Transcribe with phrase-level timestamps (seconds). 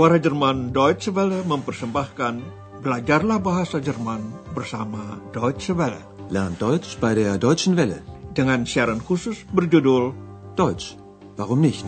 [0.00, 2.40] Suara Jerman Deutsche Welle mempersembahkan
[2.80, 6.00] Belajarlah Bahasa Jerman bersama Deutsche Welle.
[6.32, 8.00] Lernt Deutsch bei der Deutschen Welle.
[8.32, 10.16] Dengan siaran khusus berjudul
[10.56, 10.96] Deutsch,
[11.36, 11.84] warum nicht?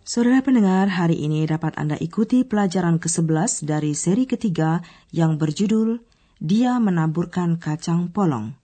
[0.00, 4.80] Saudara pendengar, hari ini dapat Anda ikuti pelajaran ke-11 dari seri ketiga
[5.12, 6.00] yang berjudul
[6.40, 8.57] Dia Menaburkan Kacang Polong.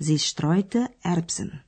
[0.00, 1.60] Sie streute Erbsen.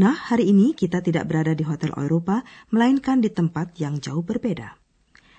[0.00, 4.80] Nah, hari ini kita tidak berada di Hotel Eropa, melainkan di tempat yang jauh berbeda.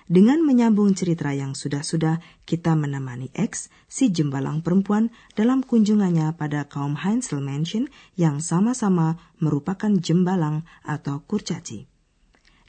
[0.06, 6.94] Dengan menyambung cerita yang sudah-sudah, kita menemani X, si jembalang perempuan, dalam kunjungannya pada kaum
[6.94, 11.90] Heinzel Mansion yang sama-sama merupakan jembalang atau kurcaci.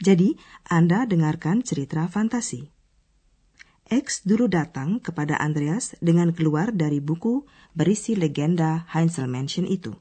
[0.02, 2.81] Jadi, Anda dengarkan cerita fantasi.
[3.90, 9.98] X dulu datang kepada Andreas dengan keluar dari buku berisi legenda Heinzel Mansion itu.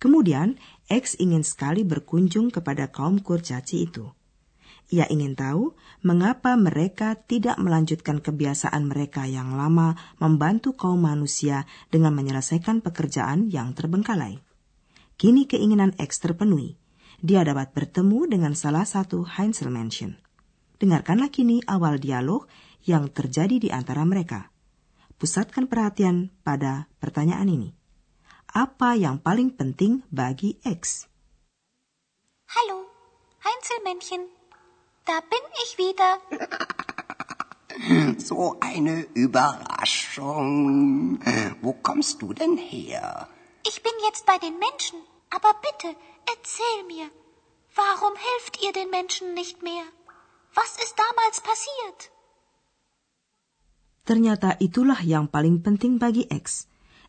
[0.00, 0.56] Kemudian,
[0.88, 4.08] X ingin sekali berkunjung kepada kaum kurcaci itu.
[4.90, 11.62] Ia ingin tahu mengapa mereka tidak melanjutkan kebiasaan mereka yang lama membantu kaum manusia
[11.94, 14.42] dengan menyelesaikan pekerjaan yang terbengkalai.
[15.14, 16.74] Kini keinginan X terpenuhi.
[17.22, 20.18] Dia dapat bertemu dengan salah satu Heinzel Mansion.
[20.80, 22.48] Dengarkanlah kini awal dialog
[22.84, 24.50] yang terjadi di antara mereka.
[25.20, 27.70] Pusatkan perhatian pada pertanyaan ini.
[28.50, 31.06] Apa yang paling penting bagi X?
[32.50, 32.88] Hallo,
[33.44, 34.26] Heinzelmännchen.
[35.06, 36.20] Da bin ich wieder.
[38.18, 40.52] So eine Überraschung.
[41.62, 43.28] Wo kommst du denn her?
[43.64, 44.98] Ich bin jetzt bei den Menschen.
[45.30, 45.96] Aber bitte,
[46.28, 47.08] erzähl mir.
[47.74, 49.84] Warum helft ihr den Menschen nicht mehr?
[50.54, 52.10] Was ist damals passiert?
[54.04, 56.66] Ternyata itulah yang paling penting bagi X.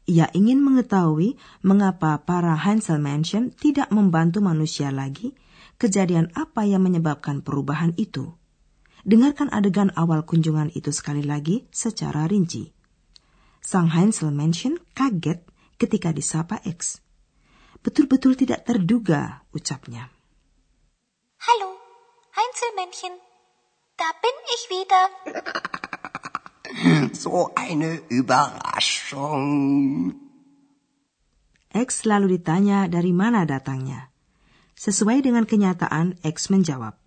[0.09, 5.37] Ia ingin mengetahui mengapa para Hansel Mansion tidak membantu manusia lagi
[5.77, 8.33] kejadian apa yang menyebabkan perubahan itu.
[9.01, 12.69] Dengarkan adegan awal kunjungan itu sekali lagi secara rinci.
[13.61, 15.41] Sang Heinzel Mansion kaget
[15.77, 17.01] ketika disapa X.
[17.81, 20.13] Betul-betul tidak terduga ucapnya.
[21.41, 21.73] Hallo,
[22.37, 23.17] Heinzelmännchen.
[23.97, 25.05] Da bin ich wieder.
[27.13, 29.45] So eine Überraschung.
[31.71, 34.11] X lalu ditanya dari mana datangnya.
[34.75, 36.97] Sesuai dengan kenyataan, X menjawab,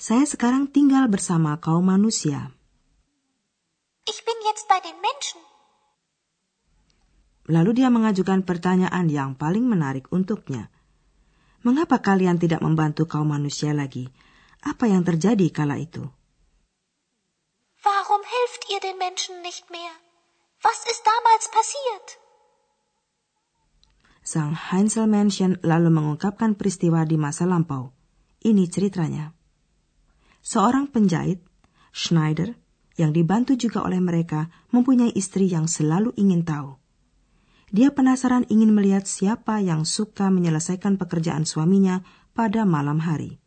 [0.00, 2.50] "Saya sekarang tinggal bersama kaum manusia."
[4.06, 5.42] Ich bin jetzt bei den Menschen.
[7.46, 10.66] Lalu dia mengajukan pertanyaan yang paling menarik untuknya.
[11.62, 14.10] Mengapa kalian tidak membantu kaum manusia lagi?
[14.66, 16.06] Apa yang terjadi kala itu?
[18.26, 19.94] Hilft ihr den Menschen nicht mehr?
[20.58, 22.06] Was ist damals passiert?
[24.26, 27.94] Sang Heinzel Mansion lalu mengungkapkan peristiwa di masa lampau.
[28.42, 29.30] Ini ceritanya.
[30.42, 31.46] Seorang penjahit,
[31.94, 32.58] Schneider,
[32.98, 36.82] yang dibantu juga oleh mereka, mempunyai istri yang selalu ingin tahu.
[37.70, 42.02] Dia penasaran ingin melihat siapa yang suka menyelesaikan pekerjaan suaminya
[42.34, 43.38] pada malam hari.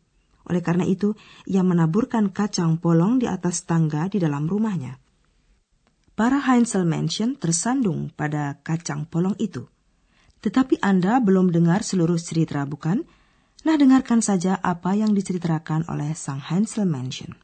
[0.49, 1.13] Oleh karena itu,
[1.45, 4.97] ia menaburkan kacang polong di atas tangga di dalam rumahnya.
[6.17, 9.69] Para Heinzel Mansion tersandung pada kacang polong itu–
[10.39, 13.03] tetapi Anda belum dengar seluruh cerita, bukan?
[13.67, 17.35] Nah, dengarkan saja apa yang diceritakan oleh Sang Hansel Mansion.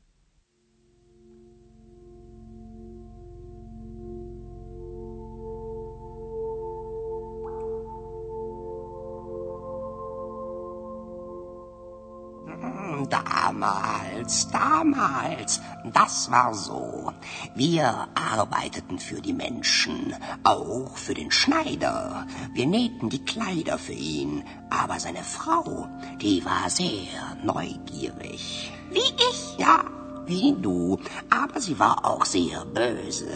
[13.66, 15.59] Damals, damals,
[15.92, 17.12] das war so.
[17.56, 22.28] Wir arbeiteten für die Menschen, auch für den Schneider.
[22.53, 25.88] Wir nähten die Kleider für ihn, aber seine Frau,
[26.22, 28.72] die war sehr neugierig.
[28.91, 29.00] Wie
[29.32, 29.58] ich?
[29.58, 29.84] Ja,
[30.28, 31.00] wie du,
[31.32, 33.34] aber sie war auch sehr böse.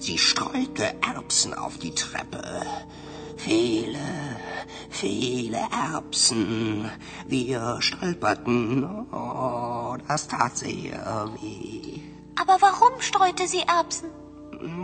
[0.00, 2.42] Sie streute Erbsen auf die Treppe.
[3.36, 3.98] Viele,
[4.90, 5.60] viele
[5.92, 6.90] Erbsen.
[7.26, 8.84] Wir stolperten.
[9.12, 12.00] Oh, das tat sehr weh.
[12.36, 14.10] Aber warum streute sie Erbsen?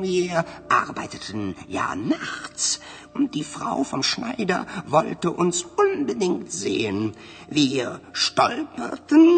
[0.00, 2.80] Wir arbeiteten ja nachts
[3.12, 7.12] und die Frau vom Schneider wollte uns unbedingt sehen.
[7.48, 9.28] Wir stolperten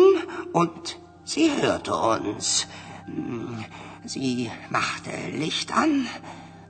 [0.53, 2.69] und sie hörte uns.
[4.05, 6.06] Sie machte Licht an.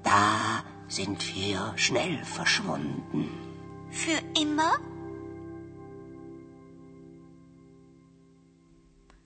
[0.03, 3.48] Da sind wir schnell verschwunden.
[3.89, 4.77] Für immer?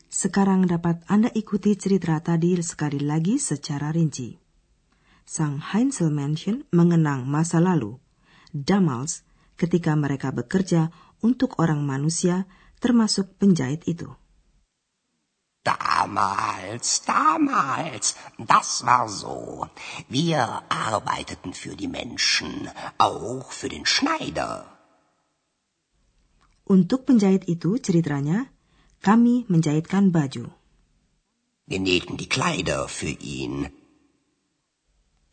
[0.06, 4.38] Sekarang dapat Anda ikuti cerita tadi sekali lagi secara rinci.
[5.26, 7.98] sang Heinzelmännchen mengenang masa lalu,
[8.54, 9.26] damals,
[9.58, 12.46] ketika mereka bekerja untuk orang manusia,
[12.82, 14.10] termasuk penjahit itu.
[15.62, 19.70] Damals, damals, das war so.
[20.08, 22.68] Wir arbeiteten für die Menschen,
[22.98, 24.66] auch für den Schneider.
[26.66, 28.50] Untuk penjahit itu, ceritanya,
[29.06, 30.50] kami menjahitkan baju.
[31.66, 33.70] Wir nähten die Kleider für ihn.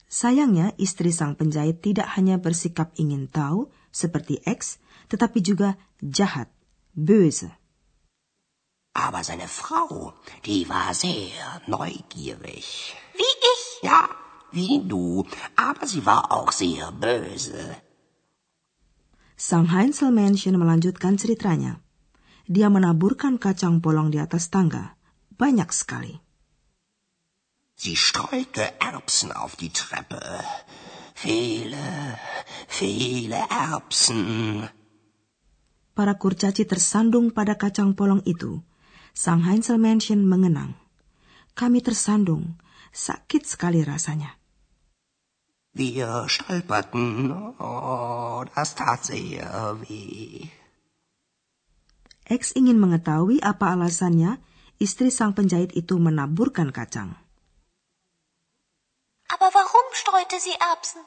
[0.09, 6.49] Sayangnya, istri sang penjahit tidak hanya bersikap ingin tahu, seperti X, tetapi juga jahat,
[6.93, 7.58] böse.
[9.05, 10.13] Aber seine Frau,
[10.45, 12.65] die war sehr neugierig.
[13.19, 13.63] Wie ich.
[13.89, 14.01] Ja,
[14.51, 15.25] wie du.
[15.55, 17.63] Aber sie war auch sehr böse.
[19.37, 21.79] Sang Heinzelmännchen melanjutkan ceritanya.
[22.55, 24.97] Dia menaburkan kacang polong di atas tangga.
[25.39, 26.19] Banyak sekali.
[27.79, 30.19] Sie streute Erbsen auf die Treppe.
[31.15, 32.19] Viele,
[32.67, 34.67] viele Erbsen.
[35.95, 38.59] Para kurcaci tersandung pada kacang polong itu.
[39.13, 40.77] Sang Heinzelmännchen mengenang.
[41.57, 42.55] Kami tersandung.
[42.89, 44.39] Sakit sekali rasanya.
[45.73, 47.29] Wir stolperten.
[47.59, 50.49] Oh, das tat sehr weh.
[52.29, 54.37] X ingin mengetahui apa alasannya
[54.77, 57.17] istri sang penjahit itu menaburkan kacang.
[59.29, 61.01] Aber warum streute sie Erbsen?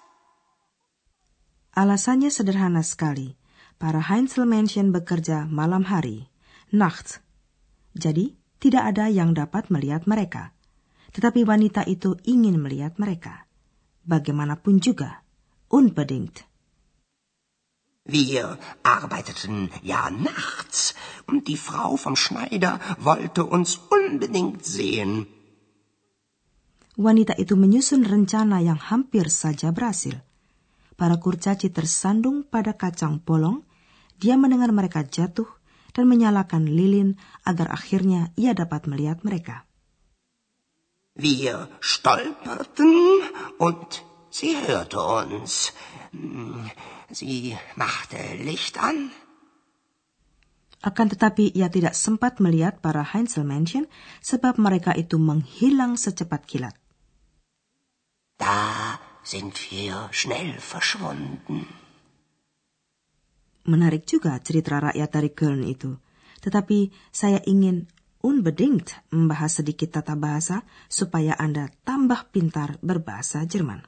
[1.79, 3.39] Alasannya sederhana sekali.
[3.79, 6.27] Para Heinzelmännchen bekerja malam hari,
[6.71, 7.22] nachts.
[7.93, 10.55] Jadi, tidak ada yang dapat melihat mereka.
[11.13, 13.45] Tetapi wanita itu ingin melihat mereka.
[14.09, 15.23] Bagaimanapun juga,
[15.69, 16.49] unbedingt.
[18.03, 20.95] Wir arbeiteten ja nachts
[21.31, 25.31] und die Frau vom Schneider wollte uns unbedingt sehen.
[26.99, 30.19] Wanita itu menyusun rencana yang hampir saja berhasil.
[30.99, 33.63] Para kurcaci tersandung pada kacang polong,
[34.19, 35.47] dia mendengar mereka jatuh
[35.93, 39.65] dan menyalakan lilin agar akhirnya ia dapat melihat mereka.
[41.13, 43.21] Wir stolperten
[43.61, 44.01] und
[44.33, 45.77] sie hörte uns.
[47.13, 49.13] Sie machte Licht an.
[50.83, 53.87] Akan tetapi ia tidak sempat melihat para Heinzelmännchen
[54.19, 56.75] sebab mereka itu menghilang secepat kilat.
[58.35, 61.71] Da sind wir schnell verschwunden.
[63.63, 65.95] Menarik juga cerita rakyat dari Köln itu.
[66.43, 67.87] Tetapi saya ingin
[68.23, 73.87] unbedingt membahas sedikit tata bahasa supaya Anda tambah pintar berbahasa Jerman.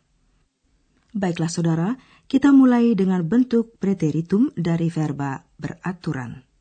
[1.15, 1.95] Baiklah saudara,
[2.27, 6.54] kita mulai dengan bentuk preteritum dari verba beraturan.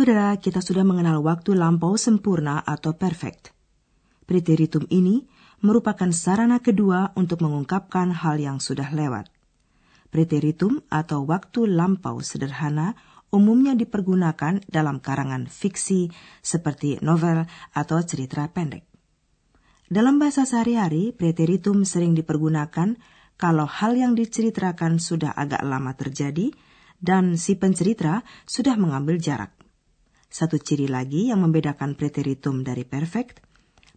[0.00, 3.52] Saudara, kita sudah mengenal waktu lampau sempurna atau perfect.
[4.24, 5.28] Preteritum ini
[5.60, 9.28] merupakan sarana kedua untuk mengungkapkan hal yang sudah lewat.
[10.08, 12.96] Preteritum atau waktu lampau sederhana
[13.28, 16.08] umumnya dipergunakan dalam karangan fiksi
[16.40, 17.44] seperti novel
[17.76, 18.88] atau cerita pendek.
[19.84, 22.96] Dalam bahasa sehari-hari, preteritum sering dipergunakan
[23.36, 26.48] kalau hal yang diceritakan sudah agak lama terjadi
[27.04, 29.59] dan si pencerita sudah mengambil jarak.
[30.30, 33.42] Satu ciri lagi yang membedakan preteritum dari perfect,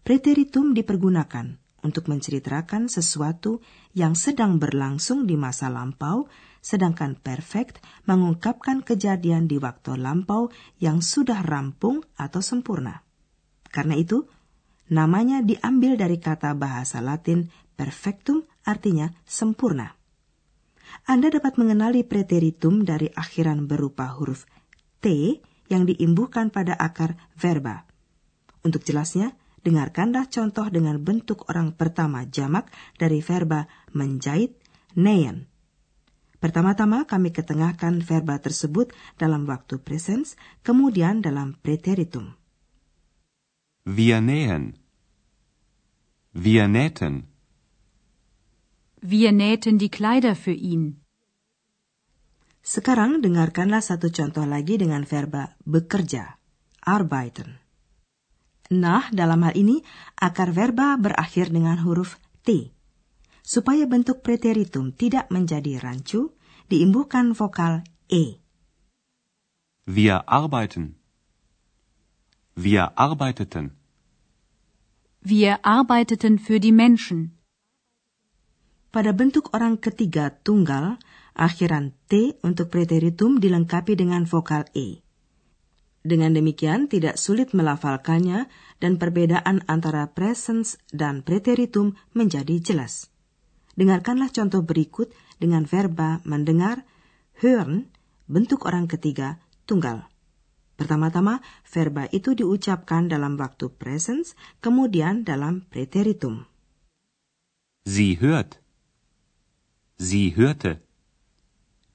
[0.01, 3.61] preteritum dipergunakan untuk menceritakan sesuatu
[3.93, 6.25] yang sedang berlangsung di masa lampau,
[6.57, 10.49] sedangkan perfect mengungkapkan kejadian di waktu lampau
[10.81, 13.05] yang sudah rampung atau sempurna.
[13.69, 14.25] Karena itu,
[14.89, 17.45] namanya diambil dari kata bahasa Latin
[17.77, 19.93] perfectum artinya sempurna.
[21.05, 24.49] Anda dapat mengenali preteritum dari akhiran berupa huruf
[25.03, 25.37] T
[25.73, 27.89] yang diimbuhkan pada akar verba.
[28.61, 29.33] Untuk jelasnya,
[29.65, 32.69] dengarkanlah contoh dengan bentuk orang pertama jamak
[33.01, 34.53] dari verba menjahit,
[34.93, 35.49] nähen.
[36.37, 42.35] Pertama-tama kami ketengahkan verba tersebut dalam waktu presens, kemudian dalam preteritum.
[43.87, 44.75] Wir nähen.
[46.31, 47.27] Wir nähten.
[49.01, 51.02] Wir nähten die Kleider für ihn.
[52.63, 56.39] Sekarang dengarkanlah satu contoh lagi dengan verba bekerja,
[56.87, 57.59] arbeiten.
[58.71, 59.83] Nah, dalam hal ini
[60.15, 62.15] akar verba berakhir dengan huruf
[62.47, 62.71] T.
[63.43, 66.31] Supaya bentuk preteritum tidak menjadi rancu,
[66.71, 68.39] diimbuhkan vokal E.
[69.83, 70.95] Wir arbeiten.
[72.55, 73.75] Wir arbeiteten.
[75.19, 77.35] Wir arbeiteten für die Menschen.
[78.93, 81.01] Pada bentuk orang ketiga tunggal,
[81.33, 85.03] akhiran T untuk preteritum dilengkapi dengan vokal E.
[86.03, 88.51] Dengan demikian, tidak sulit melafalkannya
[88.83, 93.07] dan perbedaan antara presence dan preteritum menjadi jelas.
[93.79, 96.83] Dengarkanlah contoh berikut dengan verba mendengar,
[97.39, 97.87] hören,
[98.27, 100.05] bentuk orang ketiga, tunggal.
[100.75, 106.45] Pertama-tama, verba itu diucapkan dalam waktu presence, kemudian dalam preteritum.
[107.87, 108.59] Sie hört.
[109.95, 110.83] Sie hörte.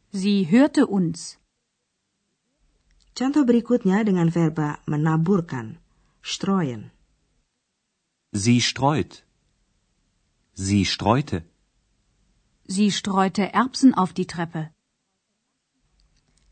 [0.08, 1.36] Sie hörte uns.
[3.12, 5.76] Contoh berikutnya dengan verba menaburkan,
[6.24, 6.96] streuen.
[8.32, 9.26] Sie streut.
[10.56, 11.44] Sie streute.
[12.64, 14.72] Sie streute Erbsen auf die Treppe.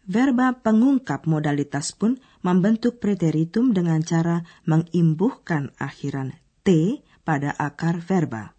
[0.05, 8.53] Verba pengungkap modalitas pun membentuk preteritum dengan cara mengimbuhkan akhiran T pada akar verba.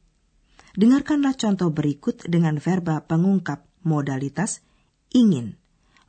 [0.74, 4.66] Dengarkanlah contoh berikut dengan verba pengungkap modalitas
[5.14, 5.60] ingin,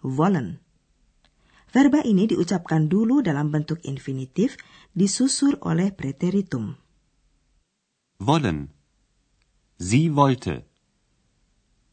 [0.03, 0.63] wollen.
[1.69, 4.57] Verba ini diucapkan dulu dalam bentuk infinitif,
[4.97, 6.81] disusur oleh preteritum.
[8.19, 8.73] Wollen.
[9.79, 10.65] Sie wollte.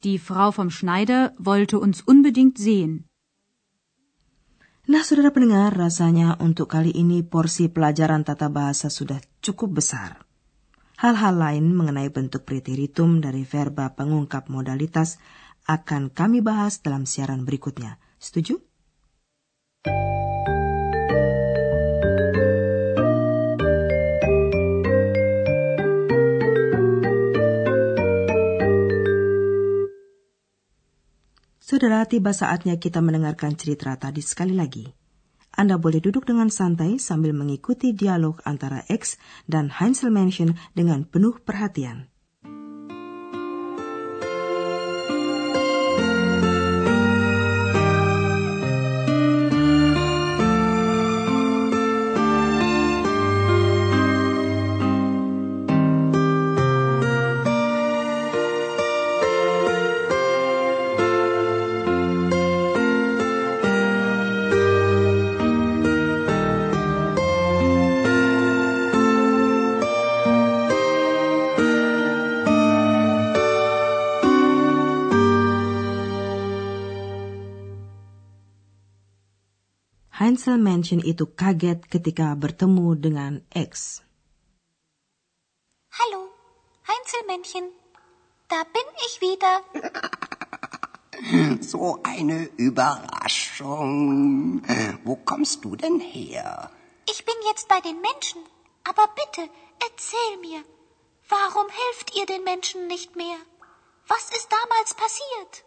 [0.02, 3.06] Die Frau vom Schneider wollte uns unbedingt sehen.
[4.86, 10.22] Nah, saudara pendengar, rasanya untuk kali ini porsi pelajaran tata bahasa sudah cukup besar.
[11.02, 15.18] Hal-hal lain mengenai bentuk preteritum dari verba pengungkap modalitas
[15.66, 17.98] akan kami bahas dalam siaran berikutnya.
[18.22, 18.62] Setuju?
[31.66, 34.86] Saudara, tiba saatnya kita mendengarkan cerita tadi sekali lagi.
[35.56, 39.18] Anda boleh duduk dengan santai sambil mengikuti dialog antara X
[39.50, 42.15] dan Heinzel Mansion dengan penuh perhatian.
[80.36, 84.04] Heinzel Mansion itu kaget ketika bertemu dengan X.
[85.96, 86.28] Hallo,
[86.84, 87.72] Heinzelmännchen.
[88.52, 89.64] Da bin ich wieder.
[91.64, 94.60] So eine Überraschung.
[95.08, 96.68] Wo kommst du denn her?
[97.08, 98.44] Ich bin jetzt bei den Menschen.
[98.84, 99.48] Aber bitte,
[99.80, 100.60] erzähl mir.
[101.32, 103.40] Warum helft ihr den Menschen nicht mehr?
[104.12, 105.64] Was ist damals passiert?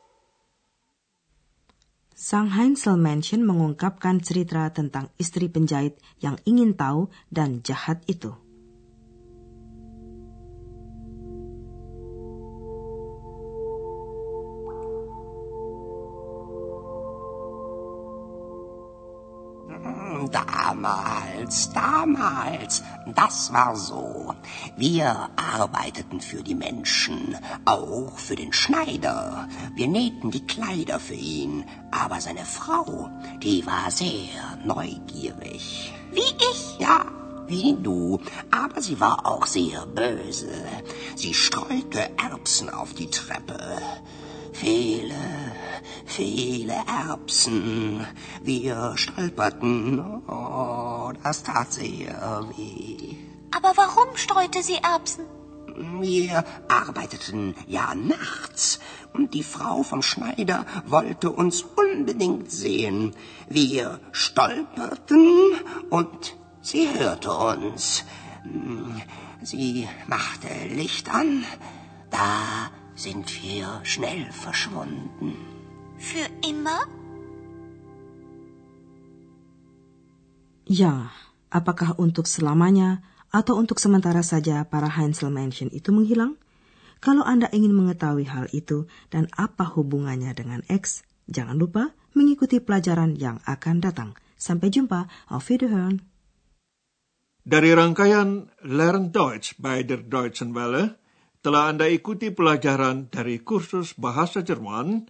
[2.18, 8.34] Sang Heinzel Mansion mengungkapkan cerita tentang istri penjahit yang ingin tahu dan jahat itu.
[21.48, 24.34] Damals, damals, das war so.
[24.76, 29.48] Wir arbeiteten für die Menschen, auch für den Schneider.
[29.74, 33.08] Wir nähten die Kleider für ihn, aber seine Frau,
[33.42, 35.94] die war sehr neugierig.
[36.12, 36.78] Wie ich?
[36.78, 37.06] Ja,
[37.46, 40.52] wie du, aber sie war auch sehr böse.
[41.16, 43.58] Sie streute Erbsen auf die Treppe.
[44.60, 45.14] Viele,
[46.04, 46.74] viele
[47.06, 48.04] Erbsen.
[48.42, 50.22] Wir stolperten.
[50.26, 53.14] Oh, das tat sehr weh.
[53.56, 55.24] Aber warum streute sie Erbsen?
[56.00, 58.80] Wir arbeiteten ja nachts
[59.12, 63.14] und die Frau vom Schneider wollte uns unbedingt sehen.
[63.48, 65.52] Wir stolperten
[65.88, 68.04] und sie hörte uns.
[69.40, 71.44] Sie machte Licht an.
[72.10, 75.38] Da sind wir schnell verschwunden.
[76.02, 76.90] Für immer?
[80.66, 81.14] Ya,
[81.48, 86.34] apakah untuk selamanya atau untuk sementara saja para Heinzel Mansion itu menghilang?
[86.98, 93.14] Kalau Anda ingin mengetahui hal itu dan apa hubungannya dengan X, jangan lupa mengikuti pelajaran
[93.14, 94.10] yang akan datang.
[94.34, 96.02] Sampai jumpa, auf Wiederhören.
[97.48, 100.98] Dari rangkaian Learn Deutsch by der Deutschen Welle,
[101.44, 105.06] telah Anda ikuti pelajaran dari kursus bahasa Jerman,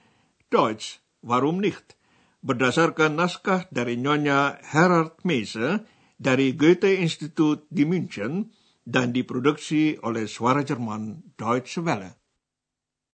[0.53, 1.99] Deutsch, Warum nicht?
[2.43, 5.83] Berdasarkan naskah dari Nyonya Herard Meise
[6.19, 8.55] dari Goethe Institut di München
[8.87, 12.18] dan diproduksi oleh Suara Jerman Deutsche Welle.